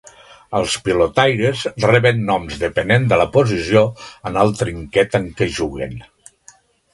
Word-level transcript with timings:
Els 0.59 0.75
pilotaires 0.85 1.59
reben 1.83 2.23
noms 2.29 2.57
depenent 2.63 3.05
de 3.11 3.19
la 3.23 3.27
posició 3.37 3.85
en 4.31 4.41
el 4.45 4.55
trinquet 4.63 5.21
en 5.21 5.29
què 5.39 5.51
juguen. 5.61 5.95